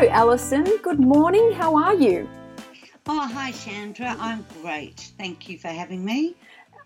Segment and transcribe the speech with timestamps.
[0.00, 0.64] Hello, Alison.
[0.82, 1.52] Good morning.
[1.52, 2.26] How are you?
[3.06, 4.16] Oh, hi, Chandra.
[4.18, 5.12] I'm great.
[5.18, 6.36] Thank you for having me.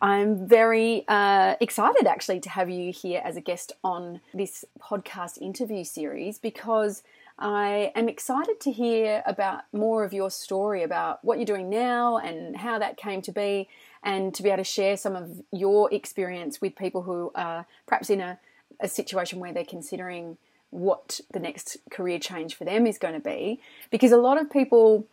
[0.03, 5.41] I'm very uh, excited actually to have you here as a guest on this podcast
[5.41, 7.05] interview series because
[7.39, 12.19] I am excited to hear about more of your story about what you're doing now
[12.19, 13.69] and how that came to be,
[14.03, 18.11] and to be able to share some of your experience with people who are perhaps
[18.11, 18.41] in a,
[18.81, 20.37] a situation where they're considering
[20.75, 23.61] what the next career change for them is going to be.
[23.91, 25.07] Because a lot of people,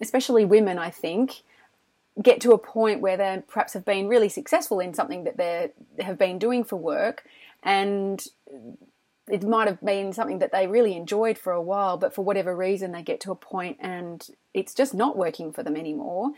[0.00, 1.42] especially women, I think,
[2.22, 5.70] get to a point where they perhaps have been really successful in something that they
[6.02, 7.24] have been doing for work
[7.62, 8.26] and
[9.28, 12.54] it might have been something that they really enjoyed for a while but for whatever
[12.56, 16.30] reason they get to a point and it's just not working for them anymore.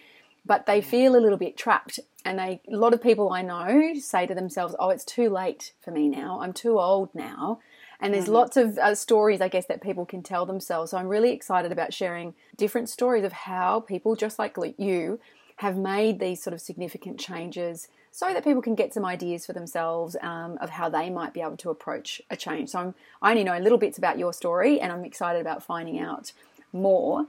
[0.47, 3.95] But they feel a little bit trapped and they a lot of people i know
[3.95, 6.41] say to themselves oh it's too late for me now.
[6.41, 7.61] I'm too old now
[8.01, 8.35] and there's mm-hmm.
[8.35, 10.91] lots of uh, stories, I guess, that people can tell themselves.
[10.91, 15.21] So I'm really excited about sharing different stories of how people, just like you,
[15.57, 19.53] have made these sort of significant changes so that people can get some ideas for
[19.53, 22.71] themselves um, of how they might be able to approach a change.
[22.71, 25.99] So I'm, I only know little bits about your story and I'm excited about finding
[25.99, 26.33] out
[26.73, 27.27] more.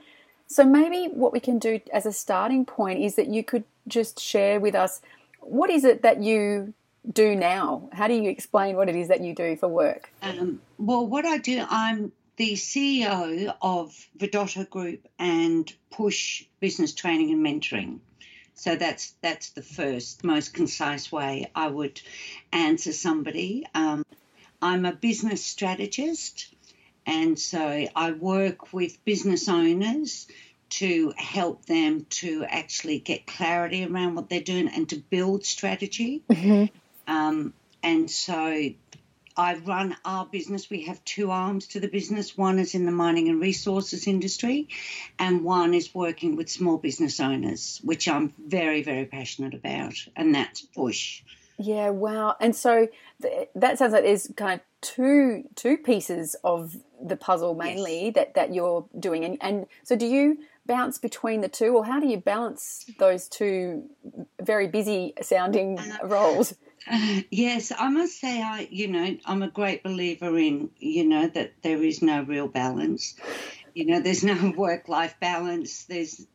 [0.47, 4.19] So maybe what we can do as a starting point is that you could just
[4.19, 5.01] share with us
[5.41, 6.73] what is it that you
[7.11, 7.89] do now?
[7.93, 10.09] How do you explain what it is that you do for work?
[10.21, 17.31] Um, well, what I do, I'm the CEO of Vidotto Group and Push Business Training
[17.31, 17.99] and Mentoring.
[18.53, 22.01] So that's that's the first most concise way I would
[22.51, 23.65] answer somebody.
[23.75, 24.03] Um,
[24.61, 26.55] I'm a business strategist,
[27.05, 30.27] and so I work with business owners
[30.69, 36.23] to help them to actually get clarity around what they're doing and to build strategy.
[36.29, 36.75] Mm-hmm.
[37.07, 38.69] Um, and so
[39.37, 40.69] I run our business.
[40.69, 42.35] We have two arms to the business.
[42.35, 44.67] One is in the mining and resources industry,
[45.19, 50.33] and one is working with small business owners, which I'm very, very passionate about, and
[50.33, 51.21] that's Push.
[51.59, 52.35] Yeah, wow.
[52.39, 52.87] And so
[53.21, 58.13] th- that sounds like there's kind of two two pieces of the puzzle mainly yes.
[58.15, 61.99] that that you're doing, and and so do you bounce between the two, or how
[61.99, 63.89] do you balance those two
[64.41, 65.79] very busy sounding
[67.31, 71.53] yes, I must say, I you know, I'm a great believer in you know that
[71.61, 73.15] there is no real balance.
[73.73, 75.85] You know, there's no work-life balance.
[75.85, 76.25] There's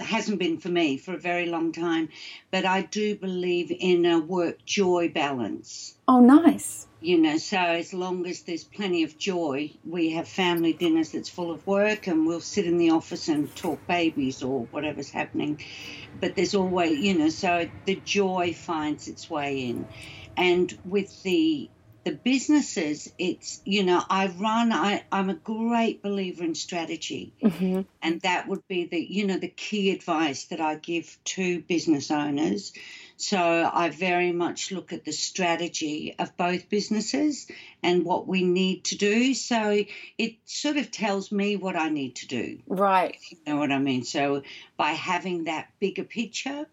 [0.00, 2.08] hasn't been for me for a very long time,
[2.50, 5.94] but I do believe in a work joy balance.
[6.06, 6.86] Oh, nice.
[7.00, 11.28] You know so as long as there's plenty of joy we have family dinners that's
[11.28, 15.60] full of work and we'll sit in the office and talk babies or whatever's happening.
[16.20, 19.86] But there's always you know so the joy finds its way in.
[20.36, 21.70] And with the
[22.04, 27.82] the businesses it's you know i run I, i'm a great believer in strategy mm-hmm.
[28.02, 32.10] and that would be the you know the key advice that i give to business
[32.10, 32.72] owners
[33.18, 37.48] so I very much look at the strategy of both businesses
[37.82, 39.34] and what we need to do.
[39.34, 39.84] So
[40.16, 42.60] it sort of tells me what I need to do.
[42.68, 43.18] Right.
[43.30, 44.04] You know what I mean?
[44.04, 44.44] So
[44.76, 46.68] by having that bigger picture,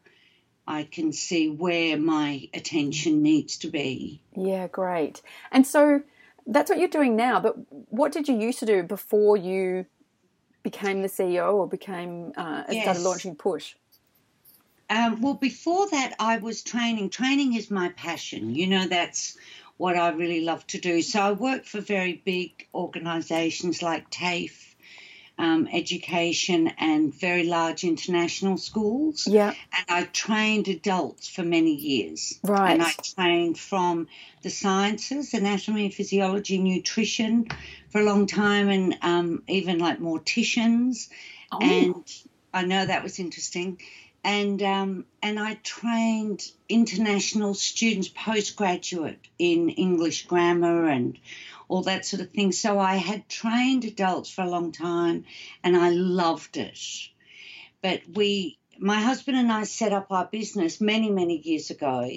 [0.68, 4.22] I can see where my attention needs to be.
[4.36, 5.22] Yeah, great.
[5.52, 6.02] And so
[6.48, 7.40] that's what you're doing now.
[7.40, 7.56] But
[7.90, 9.86] what did you used to do before you
[10.64, 12.84] became the CEO or became uh, yes.
[12.84, 13.76] started launching Push?
[14.90, 17.10] Um, well, before that, I was training.
[17.10, 18.54] Training is my passion.
[18.54, 19.38] You know, that's
[19.78, 21.02] what I really love to do.
[21.02, 24.75] So I worked for very big organisations like TAFE,
[25.38, 29.28] um, education, and very large international schools.
[29.28, 29.54] Yeah.
[29.78, 32.40] And I trained adults for many years.
[32.44, 32.72] Right.
[32.72, 34.08] And I trained from
[34.42, 37.48] the sciences, anatomy, physiology, nutrition
[37.90, 41.10] for a long time, and um, even like morticians.
[41.52, 41.60] Oh.
[41.62, 42.24] And
[42.54, 43.80] I know that was interesting
[44.26, 51.20] and um, and I trained international students postgraduate in English grammar and
[51.68, 52.52] all that sort of thing.
[52.52, 55.26] So I had trained adults for a long time,
[55.64, 56.80] and I loved it.
[57.84, 62.10] But we my husband and I set up our business many, many years ago,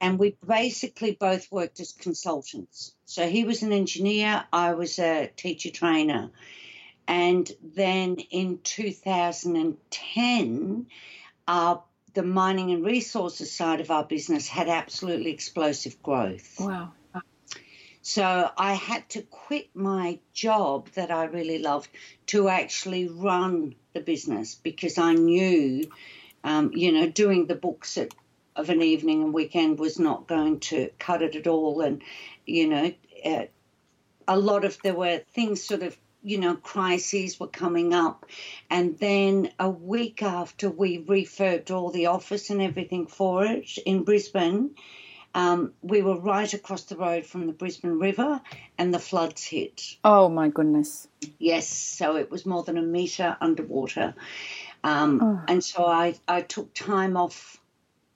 [0.00, 2.94] and we basically both worked as consultants.
[3.04, 6.30] So he was an engineer, I was a teacher trainer.
[7.06, 10.86] And then in 2010,
[11.50, 11.82] our
[12.14, 16.56] the mining and resources side of our business had absolutely explosive growth.
[16.58, 16.92] Wow.
[18.02, 21.90] So I had to quit my job that I really loved
[22.26, 25.84] to actually run the business because I knew,
[26.42, 28.14] um, you know, doing the books at,
[28.56, 31.82] of an evening and weekend was not going to cut it at all.
[31.82, 32.02] And,
[32.46, 32.92] you know,
[33.24, 33.44] uh,
[34.26, 38.26] a lot of there were things sort of you know, crises were coming up.
[38.68, 44.04] And then a week after we refurbed all the office and everything for it in
[44.04, 44.70] Brisbane,
[45.34, 48.40] um, we were right across the road from the Brisbane River
[48.76, 49.96] and the floods hit.
[50.04, 51.08] Oh, my goodness.
[51.38, 54.14] Yes, so it was more than a metre underwater.
[54.82, 55.40] Um, oh.
[55.46, 57.60] And so I, I took time off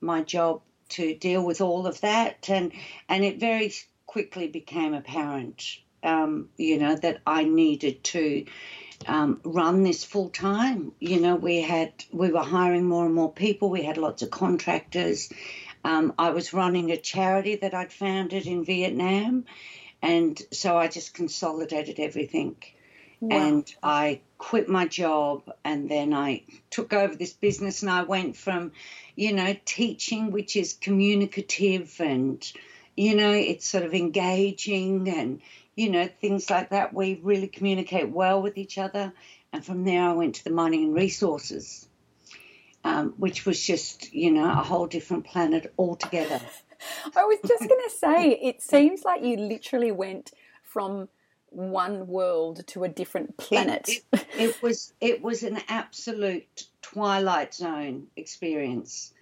[0.00, 2.50] my job to deal with all of that.
[2.50, 2.72] And,
[3.08, 3.72] and it very
[4.06, 8.44] quickly became apparent um, you know, that I needed to
[9.06, 10.92] um, run this full time.
[11.00, 13.70] You know, we had we were hiring more and more people.
[13.70, 15.32] We had lots of contractors.
[15.84, 19.44] Um, I was running a charity that I'd founded in Vietnam,
[20.00, 22.56] and so I just consolidated everything.
[23.20, 23.36] Wow.
[23.36, 28.36] And I quit my job, and then I took over this business, and I went
[28.36, 28.72] from,
[29.16, 32.44] you know, teaching, which is communicative and
[32.96, 35.40] you know, it's sort of engaging and
[35.76, 36.94] you know, things like that.
[36.94, 39.12] We really communicate well with each other.
[39.52, 41.88] And from there, I went to the mining and resources,
[42.82, 46.40] um, which was just, you know, a whole different planet altogether.
[47.16, 50.32] I was just going to say, it seems like you literally went
[50.62, 51.08] from
[51.54, 53.88] one world to a different planet.
[53.88, 59.12] It, it, it was it was an absolute twilight zone experience.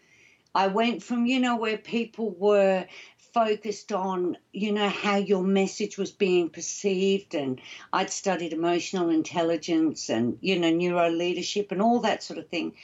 [0.55, 2.87] I went from you know where people were
[3.33, 7.35] focused on, you know, how your message was being perceived.
[7.35, 7.61] And
[7.93, 12.75] I'd studied emotional intelligence and, you know, neuro leadership and all that sort of thing.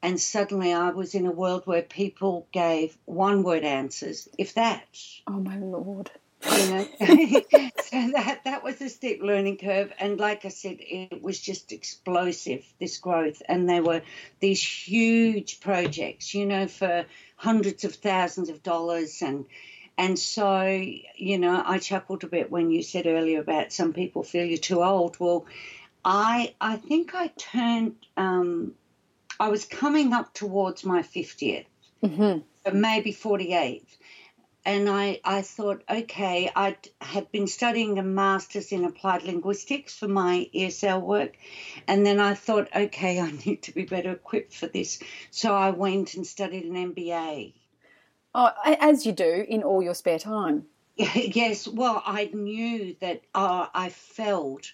[0.00, 4.86] And suddenly I was in a world where people gave one word answers, if that.
[5.26, 6.10] Oh, my Lord.
[6.44, 11.20] You know, so that that was a steep learning curve, and like I said, it
[11.20, 14.02] was just explosive this growth, and there were
[14.38, 19.46] these huge projects, you know, for hundreds of thousands of dollars, and
[19.98, 20.62] and so,
[21.16, 24.56] you know, I chuckled a bit when you said earlier about some people feel you're
[24.56, 25.18] too old.
[25.18, 25.46] Well,
[26.04, 27.96] I I think I turned.
[28.16, 28.74] Um,
[29.40, 31.66] I was coming up towards my 50th,
[32.02, 32.80] mm-hmm.
[32.80, 33.86] maybe 48th.
[34.64, 40.08] And I, I thought, okay, I had been studying a master's in applied linguistics for
[40.08, 41.36] my ESL work.
[41.86, 45.00] And then I thought, okay, I need to be better equipped for this.
[45.30, 47.54] So I went and studied an MBA
[48.34, 50.66] Oh, as you do in all your spare time.
[51.14, 54.72] Yes, well, I knew that uh, I felt,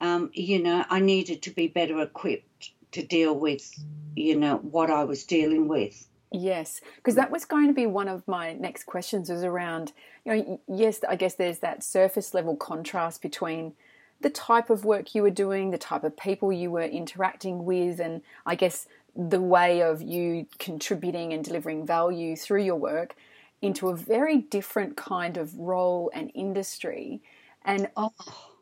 [0.00, 3.70] um, you know, I needed to be better equipped to deal with,
[4.14, 6.08] you know, what I was dealing with.
[6.32, 9.92] Yes, because that was going to be one of my next questions was around,
[10.24, 13.74] you know, yes, I guess there's that surface level contrast between
[14.20, 18.00] the type of work you were doing, the type of people you were interacting with,
[18.00, 23.16] and I guess the way of you contributing and delivering value through your work
[23.62, 27.22] into a very different kind of role and industry.
[27.64, 27.88] And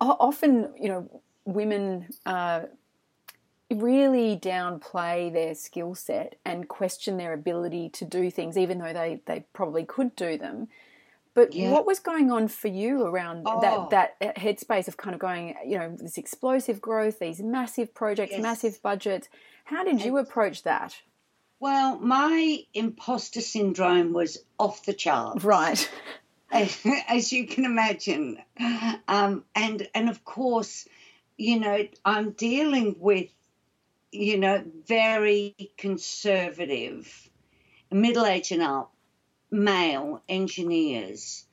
[0.01, 2.63] often, you know, women uh,
[3.71, 9.21] really downplay their skill set and question their ability to do things, even though they,
[9.27, 10.69] they probably could do them.
[11.35, 11.73] But yeah.
[11.73, 13.89] what was going on for you around oh.
[13.91, 13.91] that
[14.21, 18.41] that headspace of kind of going, you know, this explosive growth, these massive projects, yes.
[18.41, 19.29] massive budgets?
[19.65, 20.95] How did you approach that?
[21.59, 25.43] Well, my imposter syndrome was off the chart.
[25.43, 25.91] Right.
[26.51, 28.39] As, you can imagine.
[29.09, 30.87] Um, and and of course,
[31.37, 33.31] you know, I'm dealing with,
[34.13, 37.31] you know, very conservative,
[37.91, 38.95] middle aged and up
[39.51, 41.45] male engineers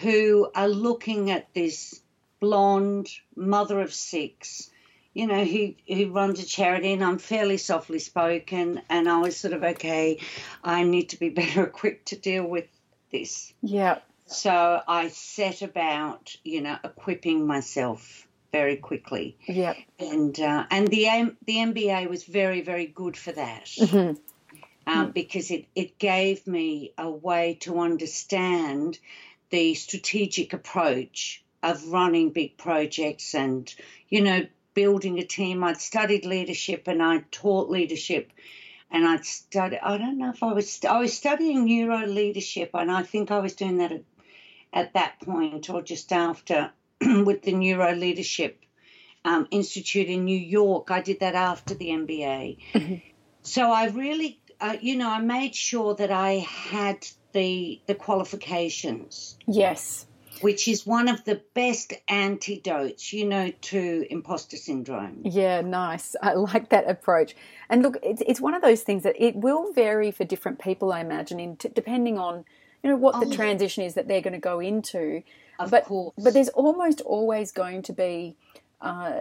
[0.00, 2.00] who are looking at this
[2.38, 4.70] blonde mother of six
[5.16, 9.34] you know, who who runs a charity, and I'm fairly softly spoken, and I was
[9.34, 10.20] sort of okay.
[10.62, 12.66] I need to be better equipped to deal with
[13.10, 13.54] this.
[13.62, 14.00] Yeah.
[14.26, 19.38] So I set about, you know, equipping myself very quickly.
[19.46, 19.72] Yeah.
[19.98, 23.64] And uh, and the M- the MBA was very very good for that.
[23.64, 24.20] Mm-hmm.
[24.88, 28.98] Um, because it, it gave me a way to understand
[29.50, 33.74] the strategic approach of running big projects and
[34.08, 34.46] you know
[34.76, 35.64] building a team.
[35.64, 38.30] I'd studied leadership and I taught leadership
[38.90, 39.78] and I'd study.
[39.82, 43.40] I don't know if I was I was studying neuro leadership, and I think I
[43.40, 44.02] was doing that at,
[44.72, 48.64] at that point or just after with the neuro leadership
[49.24, 50.90] um, institute in New York.
[50.90, 52.58] I did that after the MBA.
[52.74, 52.94] Mm-hmm.
[53.42, 59.36] So I really, uh, you know, I made sure that I had the the qualifications.
[59.46, 60.05] Yes.
[60.40, 65.22] Which is one of the best antidotes, you know, to imposter syndrome.
[65.24, 66.14] Yeah, nice.
[66.22, 67.34] I like that approach.
[67.68, 70.92] And look, it's, it's one of those things that it will vary for different people,
[70.92, 72.44] I imagine, in t- depending on,
[72.82, 75.22] you know, what oh, the transition is that they're going to go into.
[75.58, 76.14] Of but, course.
[76.18, 78.36] But there's almost always going to be
[78.80, 79.20] uh,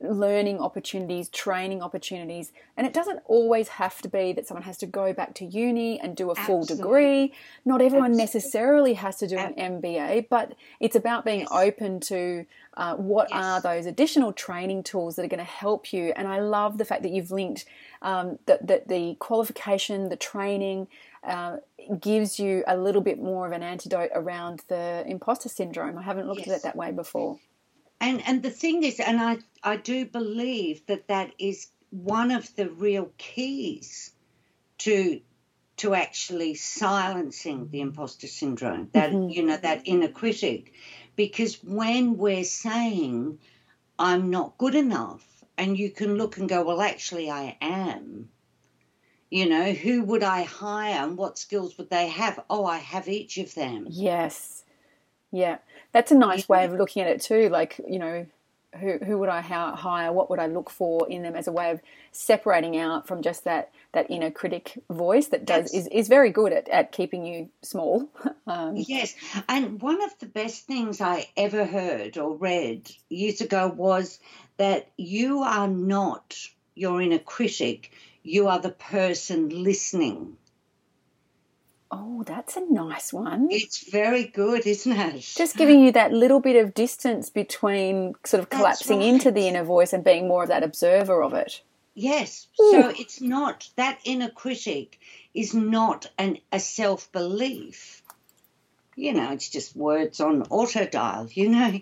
[0.00, 2.52] learning opportunities, training opportunities.
[2.76, 5.98] And it doesn't always have to be that someone has to go back to uni
[5.98, 7.32] and do a full degree.
[7.64, 8.22] Not everyone Absolutely.
[8.22, 11.48] necessarily has to do an MBA, but it's about being yes.
[11.52, 13.44] open to uh, what yes.
[13.44, 16.12] are those additional training tools that are going to help you.
[16.14, 17.64] And I love the fact that you've linked
[18.00, 20.86] um, that, that the qualification, the training,
[21.24, 21.56] uh,
[22.00, 25.98] gives you a little bit more of an antidote around the imposter syndrome.
[25.98, 26.50] I haven't looked yes.
[26.50, 27.40] at it that way before.
[28.00, 32.54] And and the thing is, and I I do believe that that is one of
[32.56, 34.12] the real keys
[34.78, 35.20] to
[35.78, 38.90] to actually silencing the imposter syndrome.
[38.92, 39.30] That mm-hmm.
[39.30, 40.72] you know that inner critic,
[41.16, 43.38] because when we're saying
[43.98, 45.24] I'm not good enough,
[45.56, 48.28] and you can look and go, well, actually, I am.
[49.30, 52.40] You know, who would I hire and what skills would they have?
[52.48, 53.86] Oh, I have each of them.
[53.90, 54.64] Yes.
[55.32, 55.58] Yeah.
[55.92, 57.48] That's a nice way of looking at it too.
[57.48, 58.26] Like, you know,
[58.78, 60.12] who, who would I hire?
[60.12, 61.80] What would I look for in them as a way of
[62.12, 66.52] separating out from just that, that inner critic voice that does is, is very good
[66.52, 68.08] at, at keeping you small.
[68.46, 69.14] Um, yes.
[69.46, 74.18] And one of the best things I ever heard or read years ago was
[74.56, 76.34] that you are not
[76.74, 77.92] your inner critic,
[78.22, 80.38] you are the person listening.
[81.90, 83.48] Oh, that's a nice one.
[83.50, 85.20] It's very good, isn't it?
[85.22, 89.08] Just giving you that little bit of distance between sort of collapsing right.
[89.08, 91.62] into the inner voice and being more of that observer of it.
[91.94, 92.46] Yes.
[92.60, 92.70] Ooh.
[92.72, 95.00] So it's not that inner critic
[95.34, 98.02] is not an a self belief.
[98.94, 101.80] You know, it's just words on auto dial, you know.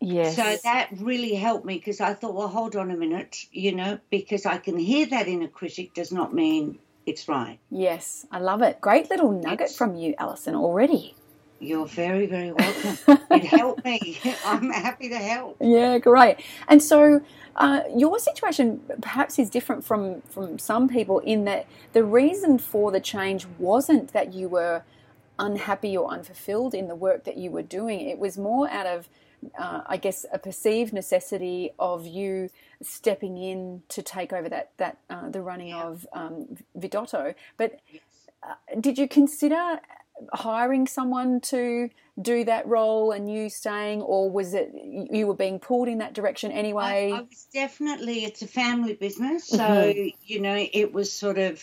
[0.00, 0.36] Yes.
[0.36, 3.98] So that really helped me because I thought, well, hold on a minute, you know,
[4.10, 7.58] because I can hear that inner critic does not mean it's right.
[7.70, 8.80] Yes, I love it.
[8.80, 11.14] Great little nugget it's, from you, Alison, already.
[11.60, 13.18] You're very, very welcome.
[13.30, 14.18] it helped me.
[14.44, 15.56] I'm happy to help.
[15.60, 16.38] Yeah, great.
[16.68, 17.20] And so,
[17.56, 22.90] uh, your situation perhaps is different from from some people in that the reason for
[22.90, 24.82] the change wasn't that you were
[25.38, 28.00] unhappy or unfulfilled in the work that you were doing.
[28.00, 29.08] It was more out of
[29.58, 32.50] uh, I guess, a perceived necessity of you
[32.82, 35.84] stepping in to take over that that uh, the running yeah.
[35.84, 37.34] of um, Vidotto.
[37.56, 38.02] But yes.
[38.42, 39.80] uh, did you consider
[40.32, 41.90] hiring someone to
[42.20, 44.72] do that role and you staying, or was it
[45.10, 47.10] you were being pulled in that direction anyway?
[47.12, 48.24] I, I was definitely.
[48.24, 50.08] It's a family business, so mm-hmm.
[50.24, 51.62] you know it was sort of.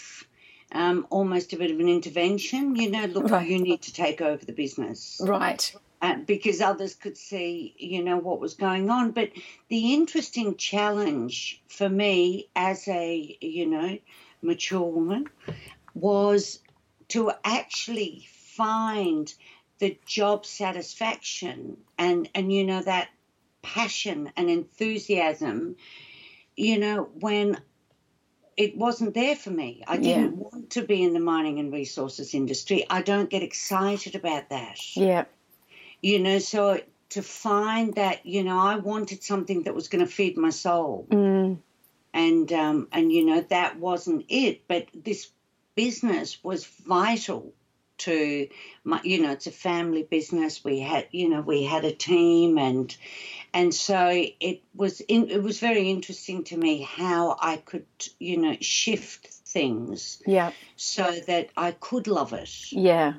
[0.74, 3.04] Um, almost a bit of an intervention, you know.
[3.04, 3.46] Look, right.
[3.46, 5.76] you need to take over the business, right?
[6.02, 9.12] Uh, because others could see, you know, what was going on.
[9.12, 9.30] But
[9.68, 14.00] the interesting challenge for me as a, you know,
[14.42, 15.28] mature woman
[15.94, 16.60] was
[17.10, 19.32] to actually find
[19.78, 23.10] the job satisfaction and, and you know, that
[23.62, 25.76] passion and enthusiasm,
[26.56, 27.60] you know, when
[28.58, 29.84] it wasn't there for me.
[29.88, 30.44] I didn't yeah.
[30.44, 32.86] want to be in the mining and resources industry.
[32.90, 34.80] I don't get excited about that.
[34.96, 35.26] Yeah
[36.02, 40.12] you know so to find that you know i wanted something that was going to
[40.12, 41.08] feed my soul.
[41.10, 41.58] Mm.
[42.14, 45.30] and um and you know that wasn't it but this
[45.76, 47.54] business was vital
[48.02, 48.48] to
[48.84, 50.64] my you know it's a family business.
[50.64, 52.96] We had you know we had a team and
[53.54, 57.86] and so it was in, it was very interesting to me how i could
[58.20, 60.52] you know shift things yeah.
[60.76, 62.72] so that i could love it.
[62.72, 63.14] Yeah.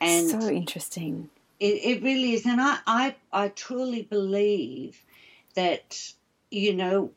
[0.00, 1.30] And so interesting
[1.64, 2.44] it, it really is.
[2.44, 5.02] And I, I, I truly believe
[5.54, 6.12] that,
[6.50, 7.12] you know,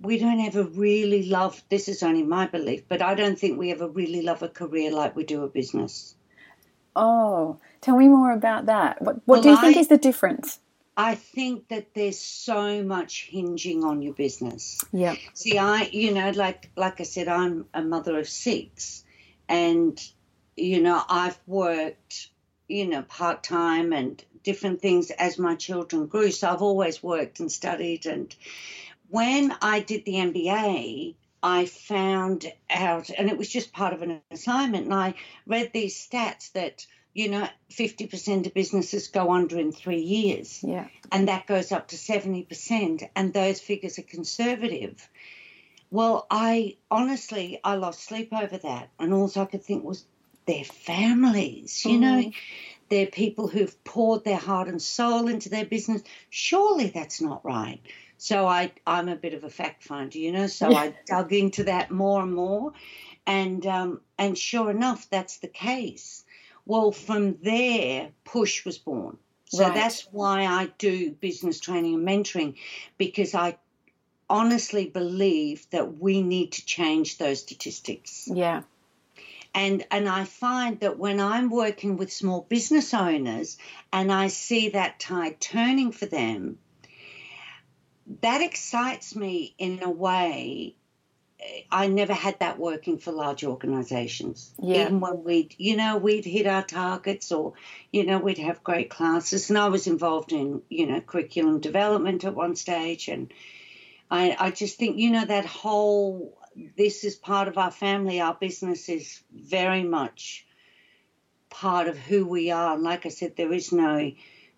[0.00, 3.72] we don't ever really love, this is only my belief, but I don't think we
[3.72, 6.14] ever really love a career like we do a business.
[6.94, 9.02] Oh, tell me more about that.
[9.02, 10.60] What, what well, do you think I, is the difference?
[10.96, 14.78] I think that there's so much hinging on your business.
[14.92, 15.16] Yeah.
[15.34, 19.04] See, I, you know, like like I said, I'm a mother of six,
[19.48, 20.00] and
[20.56, 22.30] you know, I've worked
[22.70, 26.30] you know, part time and different things as my children grew.
[26.30, 28.06] So I've always worked and studied.
[28.06, 28.34] And
[29.08, 34.20] when I did the MBA, I found out, and it was just part of an
[34.30, 35.14] assignment, and I
[35.46, 40.62] read these stats that you know, 50% of businesses go under in three years.
[40.62, 40.86] Yeah.
[41.10, 45.08] And that goes up to 70%, and those figures are conservative.
[45.90, 48.90] Well, I honestly, I lost sleep over that.
[48.98, 50.04] And all I could think was
[50.46, 52.00] their families, you mm.
[52.00, 52.32] know,
[52.88, 56.02] they're people who've poured their heart and soul into their business.
[56.28, 57.80] Surely that's not right.
[58.18, 61.64] So I, I'm a bit of a fact finder, you know, so I dug into
[61.64, 62.72] that more and more.
[63.26, 66.24] And, um, and sure enough, that's the case.
[66.66, 69.18] Well, from there, Push was born.
[69.46, 69.74] So right.
[69.74, 72.56] that's why I do business training and mentoring
[72.98, 73.58] because I
[74.28, 78.28] honestly believe that we need to change those statistics.
[78.32, 78.62] Yeah.
[79.54, 83.58] And and I find that when I'm working with small business owners
[83.92, 86.58] and I see that tide turning for them,
[88.22, 90.76] that excites me in a way
[91.40, 94.52] eh, I never had that working for large organizations.
[94.62, 94.82] Yeah.
[94.82, 97.54] Even when we'd, you know, we'd hit our targets or,
[97.92, 99.50] you know, we'd have great classes.
[99.50, 103.08] And I was involved in, you know, curriculum development at one stage.
[103.08, 103.32] And
[104.10, 106.36] I, I just think, you know, that whole,
[106.76, 108.20] this is part of our family.
[108.20, 110.46] Our business is very much
[111.48, 112.74] part of who we are.
[112.74, 114.12] And like I said, there is no,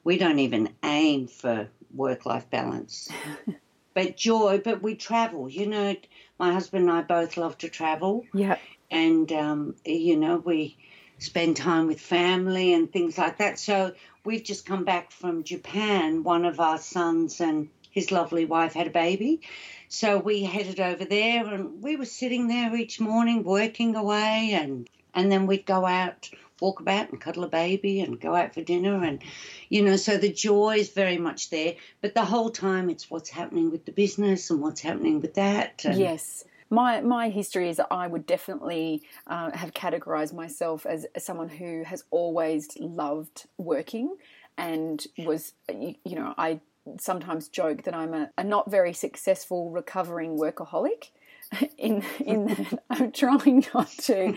[0.04, 3.08] we don't even aim for work life balance.
[3.94, 5.94] but joy, but we travel, you know
[6.42, 8.26] my husband and I both love to travel.
[8.34, 8.58] Yeah.
[8.90, 10.76] And, um, you know, we
[11.18, 13.60] spend time with family and things like that.
[13.60, 13.92] So
[14.24, 16.24] we've just come back from Japan.
[16.24, 19.40] One of our sons and his lovely wife had a baby.
[19.88, 24.88] So we headed over there and we were sitting there each morning working away and
[25.14, 26.30] and then we'd go out
[26.60, 29.20] walk about and cuddle a baby and go out for dinner and
[29.68, 33.28] you know so the joy is very much there but the whole time it's what's
[33.28, 37.80] happening with the business and what's happening with that and, yes my my history is
[37.90, 44.16] I would definitely uh, have categorized myself as, someone who has always loved working
[44.56, 46.60] and was you, you know I
[46.98, 51.10] sometimes joke that I'm a, a not very successful recovering workaholic
[51.78, 54.36] in in that I'm trying not to,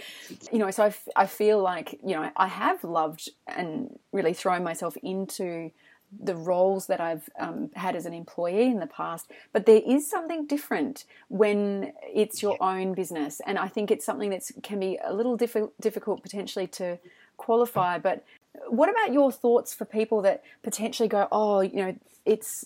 [0.52, 0.72] you know.
[0.72, 4.98] So I, f- I feel like you know I have loved and really thrown myself
[4.98, 5.72] into
[6.18, 10.10] the roles that I've um, had as an employee in the past, but there is
[10.10, 15.00] something different when it's your own business, and I think it's something that can be
[15.04, 17.00] a little diff- difficult potentially to
[17.38, 17.98] qualify.
[17.98, 18.24] But
[18.70, 22.66] what about your thoughts for people that potentially go, oh, you know, it's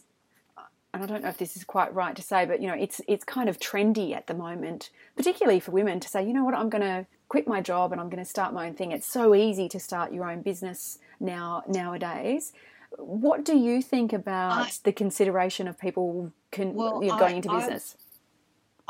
[0.93, 3.02] and I don't know if this is quite right to say, but you know, it's
[3.08, 6.56] it's kind of trendy at the moment, particularly for women, to say, you know what,
[6.56, 8.91] I'm going to quit my job and I'm going to start my own thing.
[8.91, 12.54] It's so easy to start your own business now nowadays.
[12.97, 17.34] What do you think about I, the consideration of people can, well, you know, going
[17.34, 17.95] I, into business?
[17.99, 18.09] I,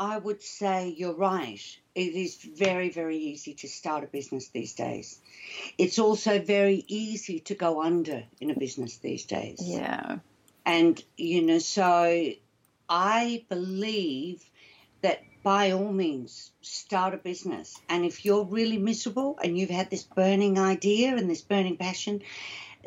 [0.00, 1.60] I would say you're right.
[1.94, 5.20] It is very, very easy to start a business these days.
[5.76, 9.60] It's also very easy to go under in a business these days.
[9.62, 10.20] Yeah.
[10.64, 12.30] And, you know, so
[12.88, 14.42] I believe
[15.02, 17.78] that by all means, start a business.
[17.90, 22.22] And if you're really miserable and you've had this burning idea and this burning passion,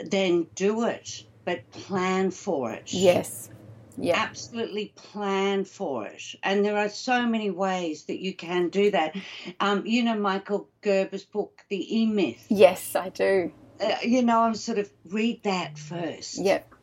[0.03, 2.91] then do it, but plan for it.
[2.91, 3.49] Yes.
[3.97, 4.17] Yeah.
[4.17, 6.35] Absolutely plan for it.
[6.41, 9.15] And there are so many ways that you can do that.
[9.59, 12.45] Um, you know, Michael Gerber's book, The E Myth.
[12.49, 13.51] Yes, I do.
[13.79, 16.43] Uh, you know, I'm sort of read that first.
[16.43, 16.73] Yep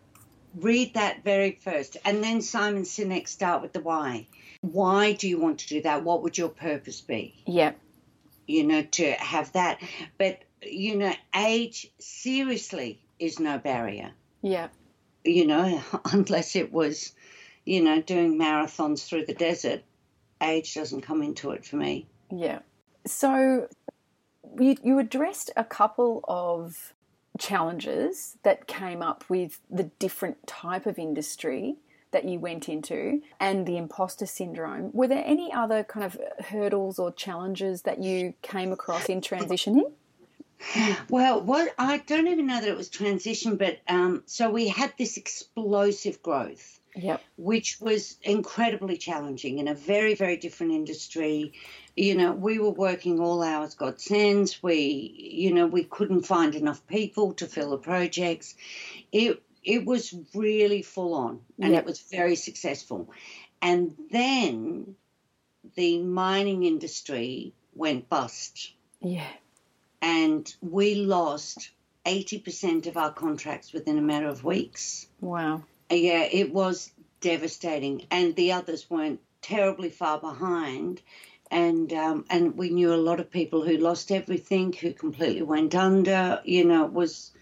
[0.57, 1.97] read that very first.
[2.05, 4.27] And then Simon Sinek start with the why.
[4.61, 6.05] Why do you want to do that?
[6.05, 7.43] What would your purpose be?
[7.47, 7.73] Yeah.
[8.47, 9.81] You know, to have that.
[10.19, 14.13] But, you know, age seriously is no barrier.
[14.43, 14.69] Yeah.
[15.25, 17.13] You know, unless it was,
[17.65, 19.83] you know, doing marathons through the desert,
[20.43, 22.07] age doesn't come into it for me.
[22.31, 22.61] Yeah.
[23.07, 23.69] So
[24.59, 26.95] you, you addressed a couple of
[27.39, 31.77] challenges that came up with the different type of industry
[32.13, 34.91] that you went into and the imposter syndrome.
[34.93, 39.93] Were there any other kind of hurdles or challenges that you came across in transitioning?
[41.09, 44.93] Well, what I don't even know that it was transition, but um, so we had
[44.99, 47.23] this explosive growth yep.
[47.37, 51.53] which was incredibly challenging in a very, very different industry.
[51.97, 54.63] You know, we were working all hours God sends.
[54.63, 58.55] We, you know, we couldn't find enough people to fill the projects.
[59.13, 61.83] It it was really full on, and yep.
[61.83, 63.11] it was very successful.
[63.61, 64.97] And then
[65.75, 68.73] the mining industry went bust.
[69.03, 69.29] Yeah.
[70.03, 71.71] And we lost
[72.07, 75.07] 80% of our contracts within a matter of weeks.
[75.21, 75.65] Wow.
[75.91, 81.03] Yeah, it was devastating, and the others weren't terribly far behind.
[81.51, 85.75] And um, and we knew a lot of people who lost everything, who completely went
[85.75, 86.41] under.
[86.45, 87.33] You know, it was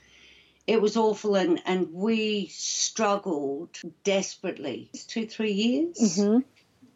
[0.67, 4.89] it was awful, and and we struggled desperately.
[4.95, 5.99] It's two three years.
[5.99, 6.39] Mm-hmm.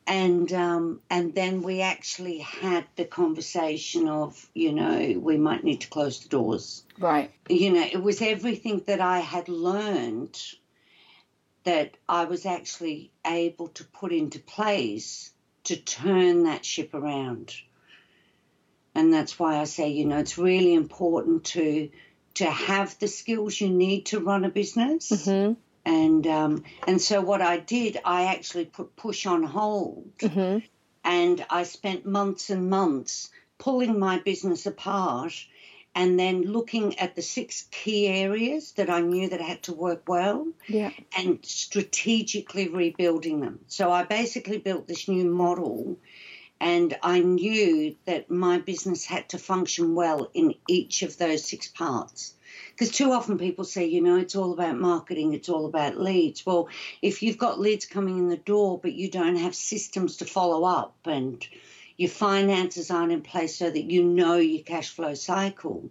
[0.06, 5.82] And um, and then we actually had the conversation of, you know, we might need
[5.82, 6.84] to close the doors.
[6.98, 7.30] Right.
[7.48, 10.36] You know, it was everything that I had learned
[11.64, 15.32] that I was actually able to put into place
[15.64, 17.54] to turn that ship around.
[18.94, 21.90] And that's why I say, you know, it's really important to
[22.34, 25.10] to have the skills you need to run a business.
[25.10, 25.52] Mm-hmm.
[25.84, 30.58] And um, and so what I did, I actually put push on hold, Mm-hmm.
[31.04, 35.32] and I spent months and months pulling my business apart,
[35.94, 40.08] and then looking at the six key areas that I knew that had to work
[40.08, 40.90] well, Yeah.
[41.16, 43.60] and strategically rebuilding them.
[43.66, 45.98] So I basically built this new model,
[46.60, 51.66] and I knew that my business had to function well in each of those six
[51.68, 52.34] parts.
[52.70, 56.44] Because too often people say, you know, it's all about marketing, it's all about leads.
[56.44, 56.68] Well,
[57.00, 60.64] if you've got leads coming in the door, but you don't have systems to follow
[60.64, 61.46] up and
[61.96, 65.90] your finances aren't in place so that you know your cash flow cycle,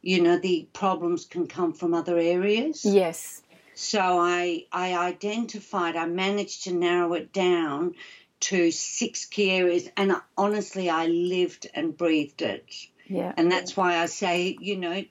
[0.00, 2.84] you know, the problems can come from other areas.
[2.84, 3.42] Yes.
[3.74, 7.94] So I I identified, I managed to narrow it down
[8.40, 12.66] to six key areas, and honestly, I lived and breathed it,
[13.06, 13.32] Yeah.
[13.36, 15.04] and that's why I say, you know,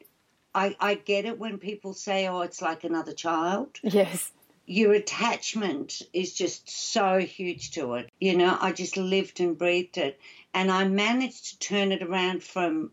[0.54, 3.78] I I get it when people say, oh, it's like another child.
[3.84, 4.32] Yes.
[4.66, 8.10] Your attachment is just so huge to it.
[8.20, 10.20] You know, I just lived and breathed it,
[10.54, 12.92] and I managed to turn it around from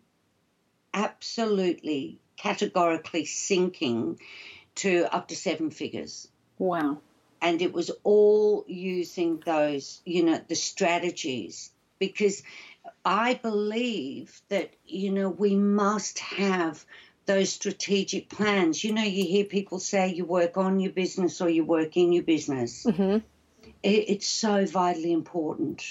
[0.94, 4.18] absolutely categorically sinking
[4.76, 6.98] to up to seven figures Wow.
[7.40, 12.42] and it was all using those you know the strategies because
[13.04, 16.84] i believe that you know we must have
[17.28, 21.48] those strategic plans you know you hear people say you work on your business or
[21.48, 23.16] you work in your business Mm-hmm.
[23.82, 25.82] it, it's so vitally important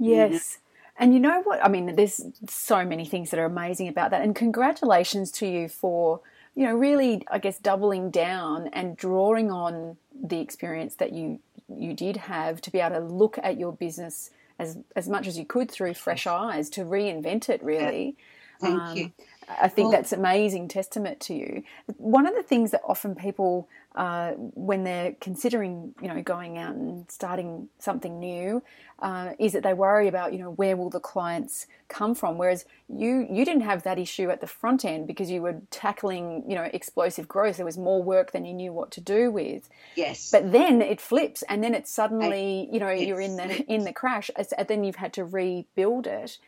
[0.00, 0.58] Yes.
[0.98, 1.64] And you know what?
[1.64, 4.22] I mean, there's so many things that are amazing about that.
[4.22, 6.20] And congratulations to you for,
[6.54, 11.94] you know, really, I guess, doubling down and drawing on the experience that you you
[11.94, 15.44] did have to be able to look at your business as as much as you
[15.44, 17.62] could through fresh eyes to reinvent it.
[17.62, 18.16] Really,
[18.60, 19.12] thank Um, you
[19.60, 21.62] I think Well- that's amazing testament to you.
[21.96, 26.74] One of the things that often people, uh, when they're considering, you know, going out
[26.74, 28.62] and starting something new,
[29.00, 32.38] uh, is that they worry about, you know, where will the clients come from?
[32.38, 36.44] Whereas you, you didn't have that issue at the front end because you were tackling,
[36.46, 37.56] you know, explosive growth.
[37.56, 39.68] There was more work than you knew what to do with.
[39.96, 43.84] yes But then it flips, and then it's suddenly, you know, you're in the in
[43.84, 46.38] the crash, and then you've had to rebuild it.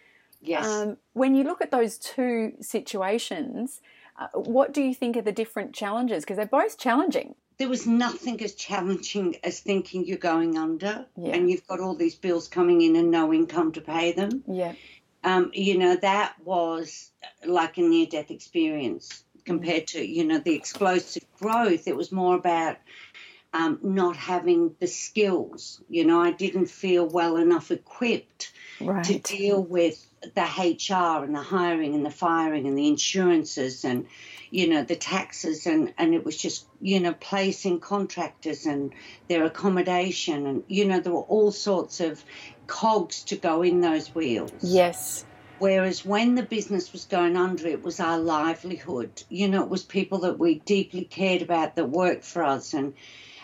[0.43, 3.81] Yes Um, when you look at those two situations,
[4.19, 6.25] uh, what do you think are the different challenges?
[6.25, 7.35] Because they're both challenging.
[7.59, 11.35] there was nothing as challenging as thinking you're going under Yeah.
[11.37, 14.73] and you've got all these bills coming in and no income to pay them Yeah.
[15.23, 17.13] um, you know, that was
[17.47, 21.87] like a near death experience compared to, you know, the explosive growth.
[21.87, 22.79] It was more about
[23.53, 25.81] um, not having the skills.
[25.89, 28.52] You know, I didn't feel well enough equipped
[29.05, 34.07] to deal with the HR and the hiring and the firing and the insurances and,
[34.51, 35.67] you know, the taxes.
[35.67, 38.93] And, and it was just, you know, placing contractors and
[39.29, 40.47] their accommodation.
[40.47, 42.25] And, you know, there were all sorts of
[42.67, 44.53] cogs to go in those wheels.
[44.63, 45.25] Yes.
[45.59, 49.23] Whereas when the business was going under, it was our livelihood.
[49.29, 52.75] You know, it was people that we deeply cared about that worked for us.
[52.75, 52.95] And,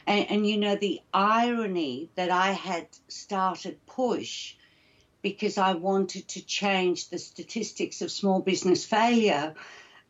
[0.07, 4.57] and, and you know, the irony that I had started Push
[5.31, 9.55] because I wanted to change the statistics of small business failure.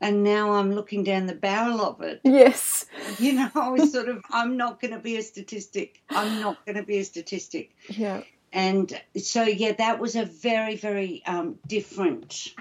[0.01, 2.21] And now I'm looking down the barrel of it.
[2.25, 2.87] Yes.
[3.19, 6.01] You know, I was sort of, I'm not going to be a statistic.
[6.11, 8.23] I'm not going to be a statistic Yeah.
[8.53, 12.55] and so yeah that was a very very um, different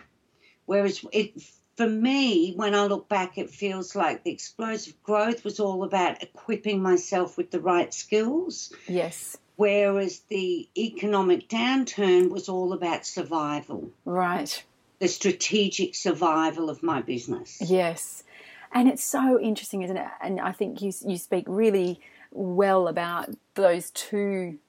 [0.66, 1.42] whereas it
[1.78, 6.22] for me when i look back it feels like the explosive growth was all about
[6.24, 9.38] equipping myself with the right skills Yes.
[9.58, 14.64] Whereas the economic downturn was all about survival Right.
[15.00, 18.24] the strategic survival of my business Yes.
[18.72, 20.08] And it's so interesting, isn't it?
[20.22, 22.00] And I think you you speak really
[22.32, 24.60] well about those two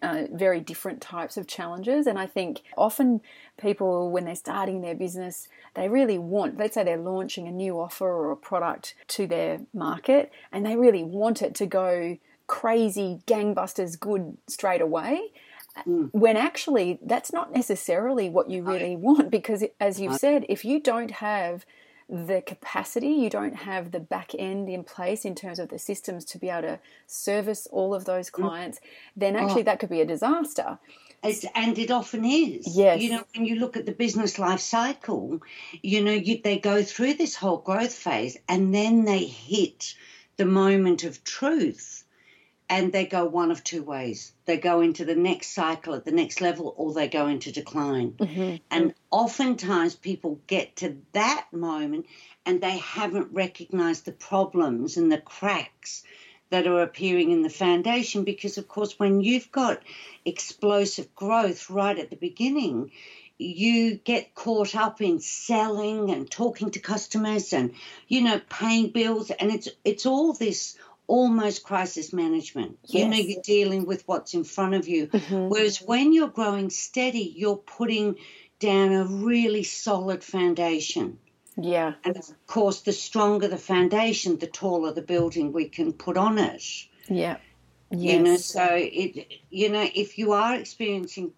[0.00, 2.06] uh, very different types of challenges.
[2.06, 3.20] And I think often
[3.60, 7.80] people, when they're starting their business, they really want, let's say they're launching a new
[7.80, 13.20] offer or a product to their market, and they really want it to go crazy,
[13.26, 15.32] gangbusters good straight away.
[15.86, 16.08] Mm.
[16.12, 20.80] when actually that's not necessarily what you really want because as you've said if you
[20.80, 21.66] don't have
[22.08, 26.24] the capacity you don't have the back end in place in terms of the systems
[26.24, 28.32] to be able to service all of those Mm.
[28.32, 28.80] clients
[29.14, 30.78] then actually that could be a disaster
[31.22, 32.74] It's, and it often is.
[32.74, 33.02] Yes.
[33.02, 35.40] You know, when you look at the business life cycle,
[35.82, 39.94] you know, you, they go through this whole growth phase and then they hit
[40.38, 42.04] the moment of truth
[42.68, 44.32] and they go one of two ways.
[44.44, 48.12] They go into the next cycle at the next level or they go into decline.
[48.12, 48.40] Mm-hmm.
[48.40, 48.56] Mm-hmm.
[48.70, 52.06] And oftentimes people get to that moment
[52.44, 56.02] and they haven't recognized the problems and the cracks
[56.50, 59.82] that are appearing in the foundation because, of course, when you've got
[60.24, 62.92] explosive growth right at the beginning,
[63.38, 67.74] you get caught up in selling and talking to customers and
[68.08, 72.78] you know paying bills and it's it's all this almost crisis management.
[72.84, 75.06] You know you're dealing with what's in front of you.
[75.30, 78.16] Whereas when you're growing steady you're putting
[78.58, 81.18] down a really solid foundation.
[81.56, 81.94] Yeah.
[82.04, 86.38] And of course the stronger the foundation the taller the building we can put on
[86.38, 86.62] it.
[87.08, 87.36] Yeah.
[87.90, 88.14] Yes.
[88.14, 91.32] you know so it you know if you are experiencing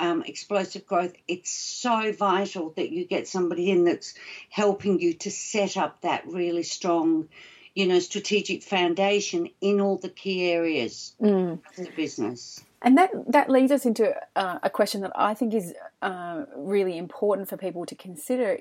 [0.00, 4.14] um, explosive growth it's so vital that you get somebody in that's
[4.50, 7.28] helping you to set up that really strong
[7.74, 11.52] you know strategic foundation in all the key areas Mm.
[11.68, 15.54] of the business And that that leads us into uh, a question that I think
[15.54, 18.58] is uh, really important for people to consider: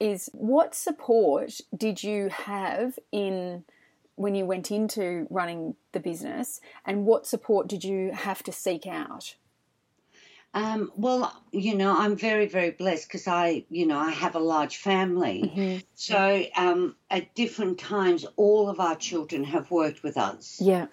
[0.00, 3.64] is what support did you have in
[4.16, 8.86] when you went into running the business, and what support did you have to seek
[8.86, 9.36] out?
[10.54, 14.40] Um, well, you know, I'm very, very blessed because I, you know, I have a
[14.40, 15.42] large family.
[15.44, 15.78] Mm-hmm.
[15.94, 20.58] So um, at different times, all of our children have worked with us.
[20.60, 20.86] Yeah,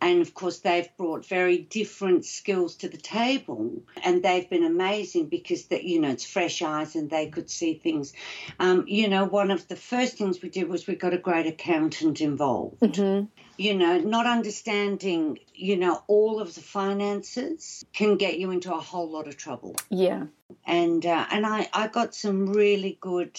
[0.00, 5.28] And of course, they've brought very different skills to the table, and they've been amazing
[5.28, 8.12] because that you know it's fresh eyes and they could see things.
[8.58, 11.46] Um, you know, one of the first things we did was we got a great
[11.46, 12.80] accountant involved.
[12.82, 13.28] Mhm.
[13.56, 18.80] You know, not understanding you know all of the finances can get you into a
[18.80, 19.76] whole lot of trouble.
[19.90, 20.26] yeah,
[20.66, 23.38] And uh, and I I got some really good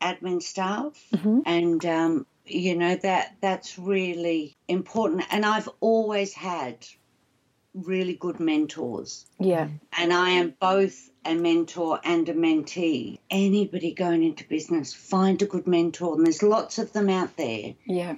[0.00, 0.92] admin staff.
[1.12, 1.42] Mhm.
[1.46, 5.24] and um, you know that that's really important.
[5.30, 6.86] And i've always had
[7.74, 9.26] really good mentors.
[9.38, 13.18] Yeah, and i am both a mentor and a mentee.
[13.30, 16.14] Anybody going into business find a good mentor.
[16.14, 17.74] And there's lots of them out there.
[17.84, 18.14] Yeah,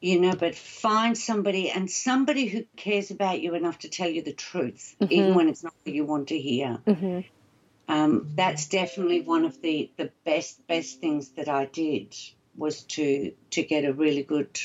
[0.00, 4.22] you know but find somebody and somebody who cares about you enough to tell you
[4.22, 7.20] the truth even when it's not what you want to hear hmm
[7.88, 12.14] um, that's definitely one of the, the best best things that I did
[12.54, 14.58] was to to get a really good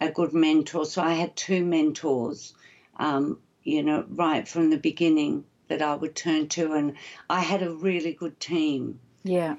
[0.00, 0.84] a good mentor.
[0.84, 2.54] So I had two mentors,
[2.96, 6.94] um, you know, right from the beginning that I would turn to, and
[7.28, 8.98] I had a really good team.
[9.22, 9.56] yeah.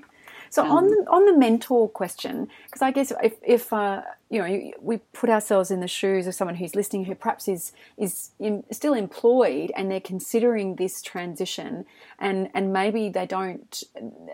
[0.53, 4.71] So on the on the mentor question, because I guess if if uh, you know
[4.79, 8.63] we put ourselves in the shoes of someone who's listening who perhaps is is in,
[8.69, 11.85] still employed and they're considering this transition
[12.19, 13.81] and and maybe they don't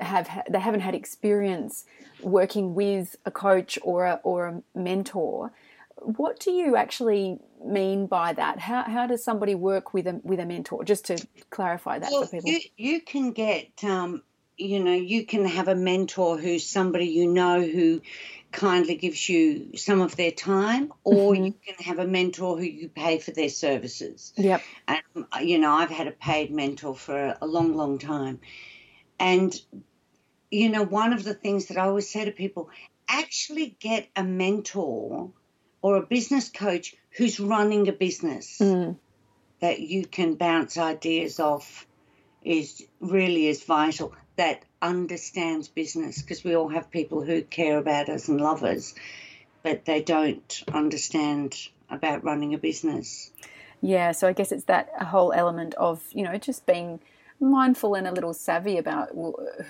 [0.01, 1.86] have they haven't had experience
[2.21, 5.53] working with a coach or a, or a mentor.
[6.01, 8.60] What do you actually mean by that?
[8.60, 10.84] How how does somebody work with a with a mentor?
[10.84, 12.51] Just to clarify that Well, for people.
[12.51, 14.23] you you can get um,
[14.60, 18.02] you know you can have a mentor who's somebody you know who
[18.52, 21.45] kindly gives you some of their time, or Mm-hmm.
[21.45, 24.34] you can have a mentor who you pay for their services.
[24.36, 24.62] Yep.
[24.88, 25.02] And
[25.41, 28.39] you know, I've had a paid mentor for a, a long, long time,
[29.19, 29.56] and
[30.52, 32.69] you know, one of the things that I always say to people:
[33.08, 35.32] actually get a mentor
[35.82, 38.98] or a business coach who's running a business Mm.
[39.62, 41.88] that you can bounce ideas off
[42.43, 48.08] is really is vital that understands business because we all have people who care about
[48.10, 48.95] us and love us
[49.63, 51.56] but they don't understand
[51.89, 53.32] about running a business
[53.82, 56.99] Yeah, so I guess it's that whole element of, you know, just being
[57.39, 59.10] mindful and a little savvy about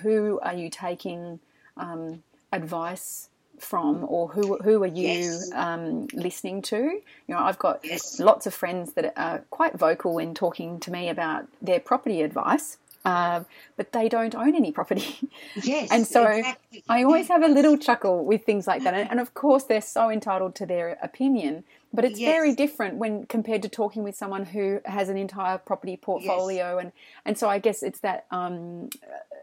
[0.02, 1.38] who are you taking
[1.76, 3.28] um, advice
[3.58, 5.50] from or who, who are you Yes.
[5.54, 6.76] um, listening to.
[6.76, 8.18] You know, I've got Yes.
[8.18, 12.78] lots of friends that are quite vocal in talking to me about their property advice,
[13.04, 13.44] uh,
[13.76, 15.30] but they don't own any property.
[15.54, 16.84] yes And so exactly.
[16.88, 18.94] I always have a little chuckle with things like that.
[18.94, 22.32] And, and of course, they're so entitled to their opinion, but it's Yes.
[22.32, 26.78] very different when compared to talking with someone who has an entire property portfolio.
[26.78, 26.92] And,
[27.24, 28.90] and so I guess it's that, um,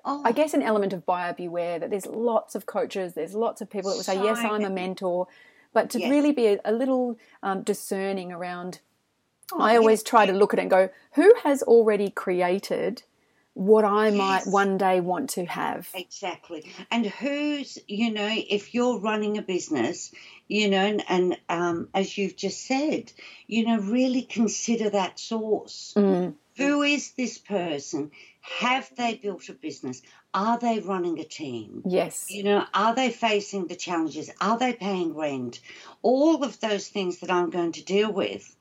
[0.06, 3.62] oh, I guess, an element of buyer beware that there's lots of coaches, there's lots
[3.62, 5.28] of people that will say, Yes, I'm a mentor.
[5.74, 6.10] But to Yes.
[6.10, 8.80] really be a, a little um, discerning around
[9.52, 13.04] Oh, I always try to look at it and go, who has already created
[13.58, 15.90] what I might one day want to have?
[15.96, 16.72] Exactly.
[16.92, 20.12] And who's, you know, if you're running a business,
[20.48, 23.12] you know, and, and um, as you've just said,
[23.48, 25.94] you know, really consider that source.
[25.98, 28.12] Mm, Who is this person?
[28.60, 30.04] Have they built a business?
[30.36, 31.82] Are they running a team?
[31.86, 32.28] yes.
[32.30, 34.30] You know, are they facing the challenges?
[34.40, 35.60] Are they paying rent?
[36.04, 38.56] All of those things that I'm going to deal with,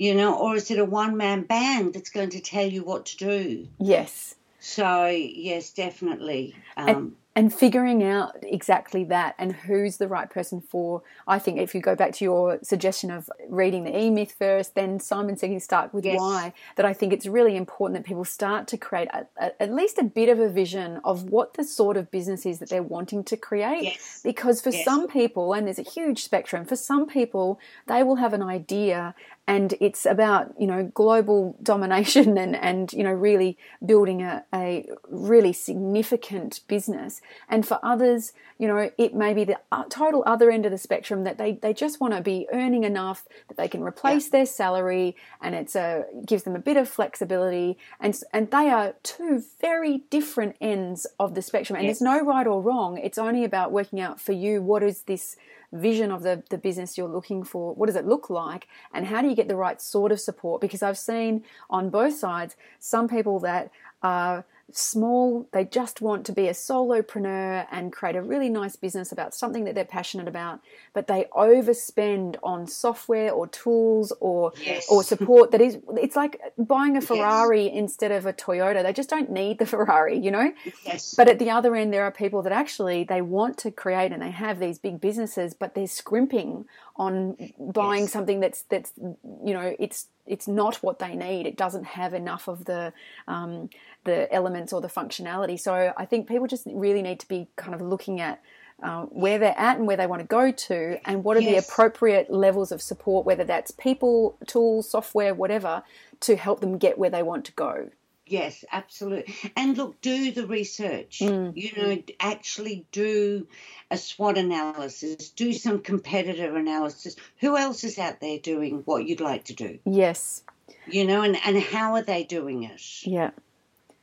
[0.00, 3.04] you know, or is it a one man band that's going to tell you what
[3.04, 3.68] to do?
[3.78, 4.34] Yes.
[4.58, 6.54] So, yes, definitely.
[6.74, 11.74] Um, and figuring out exactly that and who's the right person for i think if
[11.74, 15.94] you go back to your suggestion of reading the e-myth first then simon Sinek start
[15.94, 16.18] with Yes.
[16.18, 19.72] why that i think it's really important that people start to create a, a, at
[19.72, 22.82] least a bit of a vision of what the sort of business is that they're
[22.82, 24.20] wanting to create Yes.
[24.24, 24.84] because for Yes.
[24.84, 29.14] some people and there's a huge spectrum for some people they will have an idea
[29.50, 34.88] and it's about you know global domination and and you know really building a, a
[35.08, 37.20] really significant business.
[37.48, 40.78] And for others you know it may be the uh, total other end of the
[40.78, 44.46] spectrum that they, they just want to be earning enough that they can replace their
[44.46, 47.76] salary and it's a gives them a bit of flexibility.
[47.98, 51.76] And and they are two very different ends of the spectrum.
[51.76, 51.98] And Yes.
[51.98, 52.98] there's no right or wrong.
[52.98, 55.36] It's only about working out for you what is this
[55.72, 59.22] vision of the, the business you're looking for what does it look like and how
[59.22, 60.60] do you get the right sort of support?
[60.60, 63.70] Because i've seen on both sides some people that
[64.02, 64.44] are
[64.76, 69.34] small they just want to be a solopreneur and create a really nice business about
[69.34, 70.60] something that they're passionate about
[70.92, 74.86] but they overspend on software or tools or Yes.
[74.90, 79.08] or support that is it's like buying a ferrari instead of a toyota they just
[79.10, 80.52] don't need the ferrari you know
[80.84, 81.14] yes.
[81.16, 84.22] but at the other end, there are people that actually they want to create and
[84.22, 86.64] they have these big businesses, but they're scrimping
[86.96, 88.12] on buying Yes.
[88.12, 91.46] something that's that's you know it's it's not what they need.
[91.46, 92.92] It doesn't have enough of the
[93.26, 93.68] um,
[94.04, 95.58] the elements or the functionality.
[95.58, 98.42] So I think people just really need to be kind of looking at.
[98.82, 101.56] Uh, where they're at and where they want to go to, and what are the
[101.56, 105.82] appropriate levels of support, whether that's people, tools, software, whatever,
[106.18, 107.90] to help them get where they want to go.
[108.30, 109.34] Yes, absolutely.
[109.56, 111.18] And look, do the research.
[111.20, 111.52] Mm.
[111.56, 113.48] You know, actually do
[113.90, 117.16] a SWOT analysis, do some competitor analysis.
[117.40, 119.80] Who else is out there doing what you'd like to do?
[119.84, 120.44] Yes,
[120.86, 122.80] You know, and, and how are they doing it?
[123.02, 123.30] yeah,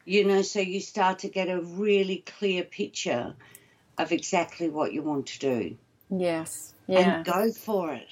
[0.08, 3.36] You know, so you start to get a really clear picture
[3.98, 5.78] of exactly what you want to do
[6.10, 7.18] yes, yeah.
[7.18, 8.08] and go for it.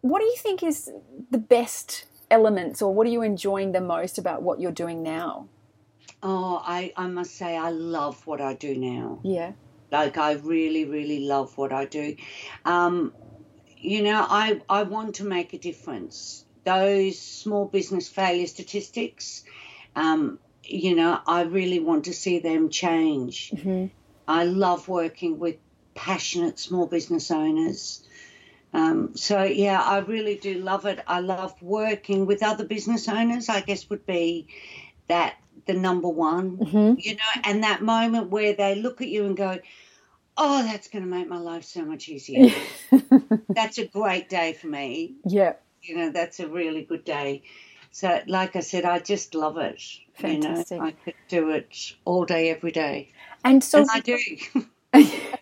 [0.00, 0.90] What do you think is
[1.30, 5.46] the best elements, or what are you enjoying the most about what you're doing now?
[6.24, 9.20] Oh, I, I must say, I love what I do now.
[9.22, 9.52] Yeah.
[9.92, 12.16] Like I really, really love what I do.
[12.64, 13.12] Um,
[13.76, 16.44] you know, I I want to make a difference.
[16.64, 19.44] Those small business failure statistics,
[19.94, 23.50] um, you know, I really want to see them change.
[23.50, 23.86] hmm
[24.26, 25.56] I love working with
[25.94, 28.04] passionate small business owners.
[28.74, 31.02] Um, so yeah, I really do love it.
[31.06, 33.48] I love working with other business owners.
[33.48, 34.48] I guess would be
[35.08, 39.24] that the number one hmm you know, and that moment where they look at you
[39.24, 39.58] and go,
[40.36, 42.52] Oh, that's going to make my life so much easier.
[43.54, 45.14] that's a great day for me.
[45.24, 45.54] yeah.
[45.82, 47.42] You know, that's a really good day.
[47.90, 49.82] So, like I said, I just love it.
[50.14, 50.76] Fantastic.
[50.76, 53.12] You know, I could do it all day, every day.
[53.44, 54.18] And so and I do.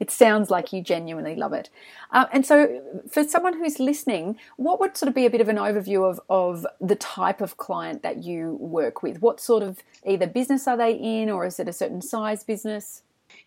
[0.00, 1.70] it sounds like you genuinely love it.
[2.10, 5.48] Uh, and so, for someone who's listening, what would sort of be a bit of
[5.48, 9.20] an overview of, of the type of client that you work with?
[9.20, 13.02] What sort of either business are they in, or is it a certain size business?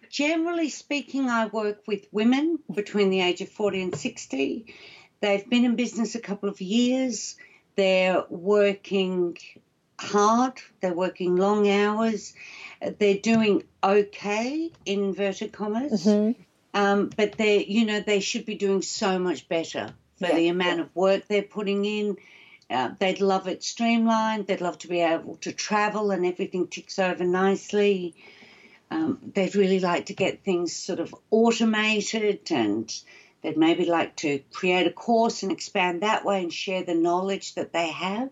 [0.09, 4.73] Generally speaking, I work with women between the age of 40 and 60.
[5.21, 7.35] They've been in business a couple of years.
[7.75, 9.37] They're working
[9.99, 12.33] hard, they're working long hours,
[12.99, 16.05] they're doing okay, in inverted commas.
[16.05, 16.35] Mhm.
[16.73, 20.35] Um, but they, you know, they should be doing so much better for Yeah.
[20.35, 22.17] the amount of work they're putting in.
[22.69, 24.47] Uh, they'd love it streamlined.
[24.47, 28.15] They'd love to be able to travel and everything ticks over nicely.
[28.89, 32.93] Um, they'd really like to get things sort of automated and
[33.43, 37.55] they'd maybe like to create a course and expand that way and share the knowledge
[37.55, 38.31] that they have.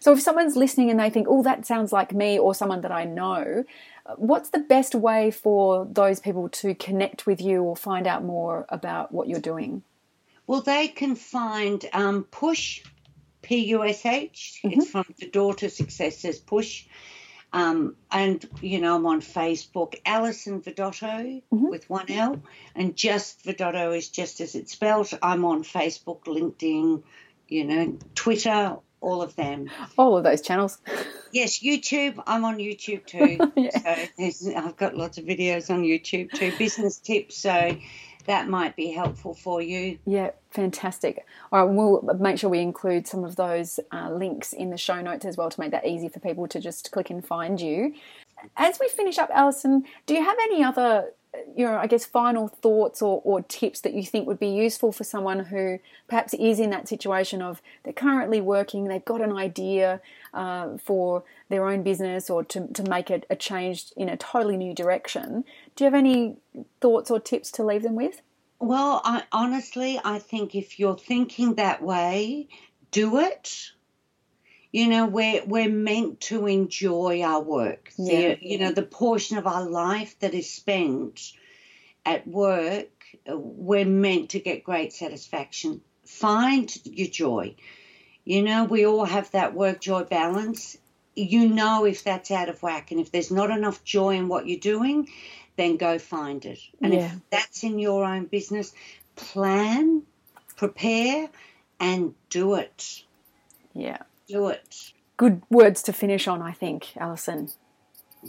[0.00, 2.92] So, if someone's listening and they think, oh, that sounds like me or someone that
[2.92, 3.64] I know,
[4.16, 8.66] what's the best way for those people to connect with you or find out more
[8.70, 9.82] about what you're doing?
[10.46, 12.82] Well, they can find um, Push,
[13.42, 14.60] P U S H.
[14.64, 16.86] It's from the daughter successors Push.
[17.52, 22.42] Um, and, you know, I'm on Facebook, Alison Vidotto with one L,
[22.74, 25.08] and just Vidotto is just as it's spelled.
[25.22, 27.02] I'm on Facebook, LinkedIn,
[27.48, 29.70] you know, Twitter, all of them.
[29.96, 30.78] All of those channels.
[31.32, 32.22] Yes, YouTube.
[32.26, 33.36] I'm on YouTube too.
[33.56, 34.30] yeah.
[34.30, 36.50] So I've got lots of videos on YouTube too.
[36.56, 37.36] Business tips.
[37.36, 37.76] So
[38.26, 39.98] that might be helpful for you.
[40.06, 41.24] Yeah, fantastic.
[41.52, 45.00] All right, we'll make sure we include some of those uh, links in the show
[45.00, 47.94] notes as well to make that easy for people to just click and find you.
[48.56, 51.12] As we finish up, Alison, do you have any other
[51.54, 54.92] you know, I guess final thoughts or, or tips that you think would be useful
[54.92, 59.32] for someone who perhaps is in that situation of they're currently working, they've got an
[59.32, 60.00] idea
[60.34, 64.56] uh, for their own business or to, to make a, a change in a totally
[64.56, 65.44] new direction.
[65.76, 66.38] Do you have any
[66.80, 68.20] thoughts or tips to leave them with?
[68.58, 72.48] Well, I, honestly, I think if you're thinking that way,
[72.90, 73.72] do it.
[74.72, 77.92] You know we're we're meant to enjoy our work.
[77.96, 78.34] Yeah.
[78.34, 81.32] the, you know the portion of our life that is spent
[82.04, 82.88] at work
[83.26, 85.80] we're meant to get great satisfaction.
[86.04, 87.54] Find your joy.
[88.24, 90.76] You know we all have that work joy balance.
[91.14, 94.46] You know if that's out of whack and if there's not enough joy in what
[94.46, 95.08] you're doing
[95.56, 97.06] then go find it and yeah.
[97.06, 98.72] if that's in your own business
[99.16, 100.02] plan
[100.56, 101.28] prepare
[101.80, 103.02] and do it
[103.74, 104.92] yeah do it.
[105.16, 107.50] Good words to finish on, I think, Alison.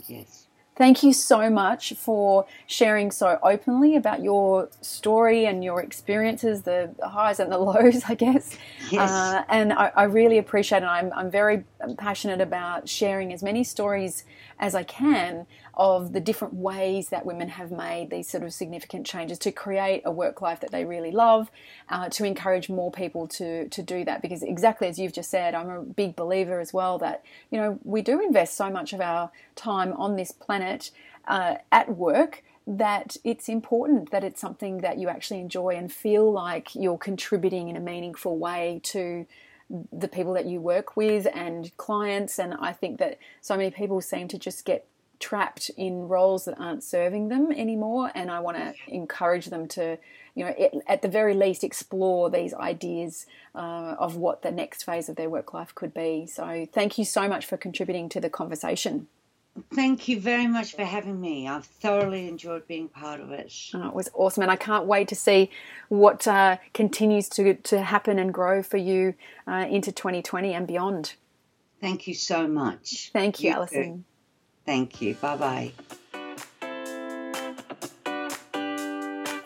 [0.06, 0.46] Yes.
[0.76, 6.94] Thank you so much for sharing so openly about your story and your experiences, the
[7.02, 8.56] highs and the lows, I guess.
[8.90, 9.10] Yes.
[9.10, 10.86] Uh, and I, I, really appreciate it.
[10.86, 11.64] I'm, I'm very
[11.96, 14.24] passionate about sharing as many stories
[14.58, 19.06] as I can of the different ways that women have made these sort of significant
[19.06, 21.50] changes to create a work life that they really love,
[21.88, 24.20] uh, to encourage more people to, to do that.
[24.22, 27.78] Because exactly as you've just said, I'm a big believer as well that, you know,
[27.84, 30.90] we do invest so much of our time on this planet
[31.26, 36.30] uh, at work that it's important that it's something that you actually enjoy and feel
[36.30, 39.26] like you're contributing in a meaningful way to
[39.92, 42.38] the people that you work with and clients.
[42.38, 44.86] And I think that so many people seem to just get
[45.20, 48.10] trapped in roles that aren't serving them anymore.
[48.14, 49.98] And I want to encourage them to,
[50.34, 50.54] you know,
[50.86, 55.28] at the very least, explore these ideas uh, of what the next phase of their
[55.28, 56.26] work life could be.
[56.26, 59.08] So thank you so much for contributing to the conversation.
[59.74, 61.48] Thank you very much for having me.
[61.48, 63.52] I've thoroughly enjoyed being part of it.
[63.74, 65.50] Oh, it was awesome, and I can't wait to see
[65.88, 69.14] what uh, continues to to happen and grow for you
[69.46, 71.14] uh, into 2020 and beyond.
[71.80, 73.10] Thank you so much.
[73.12, 73.82] Thank you, you Alison.
[73.82, 74.04] Too.
[74.66, 75.14] Thank you.
[75.14, 75.72] Bye bye.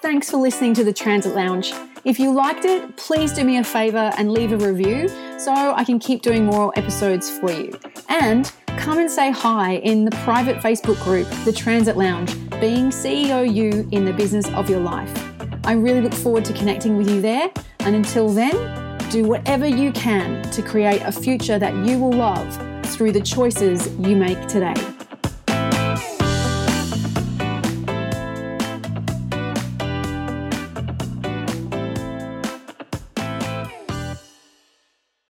[0.01, 1.73] Thanks for listening to the Transit Lounge.
[2.05, 5.09] If you liked it, please do me a favour and leave a review
[5.39, 7.79] so I can keep doing more episodes for you.
[8.09, 8.51] And
[8.83, 13.89] come and say hi in the private Facebook group, The Transit Lounge, being CEO you
[13.93, 15.09] in the business of your life.
[15.65, 17.49] I really look forward to connecting with you there.
[17.81, 22.53] And until then, do whatever you can to create a future that you will love
[22.87, 24.75] through the choices you make today.